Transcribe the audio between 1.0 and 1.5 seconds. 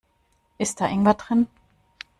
drin?